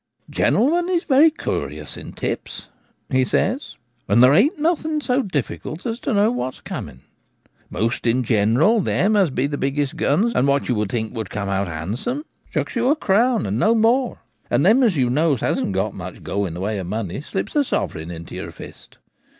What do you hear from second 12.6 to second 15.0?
you a crown and no more; and them as